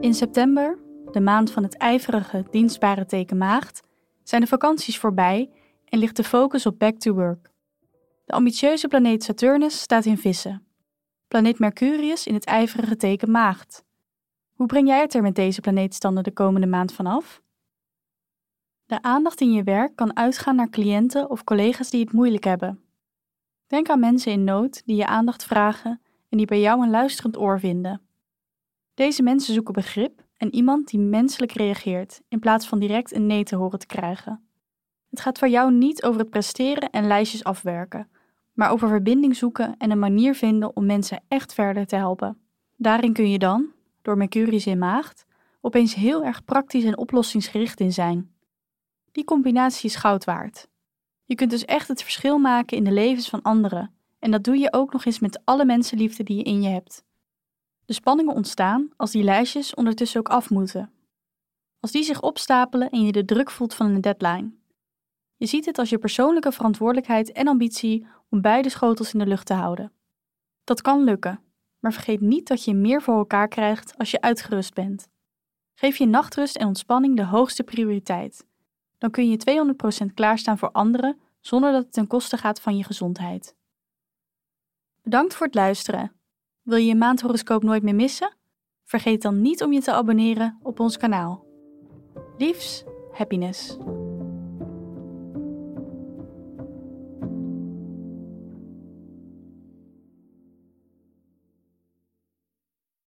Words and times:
In 0.00 0.14
september, 0.14 0.78
de 1.10 1.20
maand 1.20 1.50
van 1.50 1.62
het 1.62 1.76
ijverige, 1.76 2.44
dienstbare 2.50 3.06
teken 3.06 3.36
maagd, 3.36 3.82
zijn 4.22 4.40
de 4.40 4.46
vakanties 4.46 4.98
voorbij 4.98 5.50
en 5.84 5.98
ligt 5.98 6.16
de 6.16 6.24
focus 6.24 6.66
op 6.66 6.78
back 6.78 6.98
to 6.98 7.12
work. 7.12 7.50
De 8.24 8.32
ambitieuze 8.32 8.88
planeet 8.88 9.24
Saturnus 9.24 9.80
staat 9.80 10.04
in 10.04 10.18
vissen. 10.18 10.66
Planeet 11.28 11.58
Mercurius 11.58 12.26
in 12.26 12.34
het 12.34 12.44
ijverige 12.44 12.96
teken 12.96 13.30
maagd. 13.30 13.84
Hoe 14.52 14.66
breng 14.66 14.88
jij 14.88 15.00
het 15.00 15.14
er 15.14 15.22
met 15.22 15.34
deze 15.34 15.60
planeetstanden 15.60 16.24
de 16.24 16.32
komende 16.32 16.66
maand 16.66 16.92
vanaf? 16.92 17.42
De 18.86 19.02
aandacht 19.02 19.40
in 19.40 19.52
je 19.52 19.62
werk 19.62 19.96
kan 19.96 20.16
uitgaan 20.16 20.56
naar 20.56 20.70
cliënten 20.70 21.30
of 21.30 21.44
collega's 21.44 21.90
die 21.90 22.00
het 22.00 22.12
moeilijk 22.12 22.44
hebben. 22.44 22.82
Denk 23.66 23.88
aan 23.88 24.00
mensen 24.00 24.32
in 24.32 24.44
nood 24.44 24.82
die 24.86 24.96
je 24.96 25.06
aandacht 25.06 25.44
vragen 25.44 26.00
en 26.28 26.36
die 26.36 26.46
bij 26.46 26.60
jou 26.60 26.82
een 26.82 26.90
luisterend 26.90 27.38
oor 27.38 27.60
vinden. 27.60 28.07
Deze 28.98 29.22
mensen 29.22 29.54
zoeken 29.54 29.72
begrip 29.72 30.24
en 30.36 30.54
iemand 30.54 30.88
die 30.88 31.00
menselijk 31.00 31.52
reageert 31.52 32.20
in 32.28 32.38
plaats 32.38 32.66
van 32.66 32.78
direct 32.78 33.14
een 33.14 33.26
nee 33.26 33.44
te 33.44 33.56
horen 33.56 33.78
te 33.78 33.86
krijgen. 33.86 34.48
Het 35.10 35.20
gaat 35.20 35.38
voor 35.38 35.48
jou 35.48 35.72
niet 35.72 36.02
over 36.02 36.20
het 36.20 36.30
presteren 36.30 36.90
en 36.90 37.06
lijstjes 37.06 37.44
afwerken, 37.44 38.08
maar 38.52 38.70
over 38.70 38.88
verbinding 38.88 39.36
zoeken 39.36 39.74
en 39.76 39.90
een 39.90 39.98
manier 39.98 40.34
vinden 40.34 40.76
om 40.76 40.86
mensen 40.86 41.20
echt 41.28 41.54
verder 41.54 41.86
te 41.86 41.96
helpen. 41.96 42.38
Daarin 42.76 43.12
kun 43.12 43.30
je 43.30 43.38
dan, 43.38 43.66
door 44.02 44.16
Mercurius 44.16 44.66
in 44.66 44.78
maagd, 44.78 45.26
opeens 45.60 45.94
heel 45.94 46.24
erg 46.24 46.44
praktisch 46.44 46.84
en 46.84 46.98
oplossingsgericht 46.98 47.80
in 47.80 47.92
zijn. 47.92 48.30
Die 49.12 49.24
combinatie 49.24 49.88
is 49.88 49.96
goud 49.96 50.24
waard. 50.24 50.68
Je 51.24 51.34
kunt 51.34 51.50
dus 51.50 51.64
echt 51.64 51.88
het 51.88 52.02
verschil 52.02 52.38
maken 52.38 52.76
in 52.76 52.84
de 52.84 52.92
levens 52.92 53.28
van 53.28 53.42
anderen 53.42 53.94
en 54.18 54.30
dat 54.30 54.44
doe 54.44 54.58
je 54.58 54.72
ook 54.72 54.92
nog 54.92 55.04
eens 55.04 55.18
met 55.18 55.40
alle 55.44 55.64
mensenliefde 55.64 56.22
die 56.22 56.36
je 56.36 56.42
in 56.42 56.62
je 56.62 56.68
hebt. 56.68 57.06
De 57.88 57.94
spanningen 57.94 58.34
ontstaan 58.34 58.90
als 58.96 59.10
die 59.10 59.22
lijstjes 59.22 59.74
ondertussen 59.74 60.20
ook 60.20 60.28
af 60.28 60.50
moeten. 60.50 60.92
Als 61.80 61.90
die 61.90 62.02
zich 62.02 62.22
opstapelen 62.22 62.90
en 62.90 63.02
je 63.02 63.12
de 63.12 63.24
druk 63.24 63.50
voelt 63.50 63.74
van 63.74 63.86
een 63.86 64.00
deadline. 64.00 64.52
Je 65.36 65.46
ziet 65.46 65.66
het 65.66 65.78
als 65.78 65.88
je 65.90 65.98
persoonlijke 65.98 66.52
verantwoordelijkheid 66.52 67.32
en 67.32 67.48
ambitie 67.48 68.06
om 68.30 68.40
beide 68.40 68.68
schotels 68.68 69.12
in 69.12 69.18
de 69.18 69.26
lucht 69.26 69.46
te 69.46 69.54
houden. 69.54 69.92
Dat 70.64 70.80
kan 70.80 71.04
lukken, 71.04 71.40
maar 71.78 71.92
vergeet 71.92 72.20
niet 72.20 72.48
dat 72.48 72.64
je 72.64 72.74
meer 72.74 73.02
voor 73.02 73.16
elkaar 73.16 73.48
krijgt 73.48 73.98
als 73.98 74.10
je 74.10 74.20
uitgerust 74.20 74.74
bent. 74.74 75.08
Geef 75.74 75.96
je 75.96 76.06
nachtrust 76.06 76.56
en 76.56 76.66
ontspanning 76.66 77.16
de 77.16 77.24
hoogste 77.24 77.62
prioriteit. 77.62 78.46
Dan 78.98 79.10
kun 79.10 79.30
je 79.30 79.64
200% 80.10 80.14
klaarstaan 80.14 80.58
voor 80.58 80.70
anderen 80.70 81.20
zonder 81.40 81.72
dat 81.72 81.82
het 81.82 81.92
ten 81.92 82.06
koste 82.06 82.36
gaat 82.36 82.60
van 82.60 82.76
je 82.76 82.84
gezondheid. 82.84 83.56
Bedankt 85.02 85.34
voor 85.34 85.46
het 85.46 85.54
luisteren. 85.54 86.17
Wil 86.68 86.78
je 86.78 86.86
je 86.86 86.94
maandhoroscoop 86.94 87.62
nooit 87.62 87.82
meer 87.82 87.94
missen? 87.94 88.36
Vergeet 88.84 89.22
dan 89.22 89.40
niet 89.40 89.62
om 89.62 89.72
je 89.72 89.80
te 89.80 89.92
abonneren 89.92 90.58
op 90.62 90.80
ons 90.80 90.96
kanaal. 90.96 91.44
Liefs, 92.38 92.84
happiness. 93.12 93.76